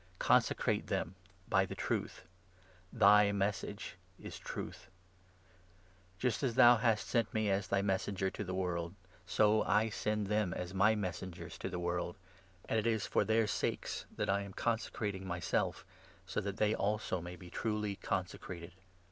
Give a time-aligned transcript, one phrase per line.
[0.17, 1.13] Consecrate them
[1.47, 2.23] by the Truth;
[2.91, 4.89] thy 17 Message is Truth.
[6.17, 8.95] Just as thou hast sent me 18 as thy Messenger to the world,
[9.27, 12.15] so I send them as my Messengers to the world.
[12.67, 15.85] And it is 19 for their sakes that I am consecrating myself,
[16.25, 18.71] so that they also may be truly consecrated.